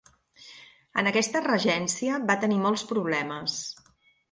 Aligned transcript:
En 1.01 1.09
aquesta 1.11 1.41
regència 1.43 2.17
va 2.33 2.39
tenir 2.47 2.59
molts 2.65 2.87
problemes. 2.95 3.63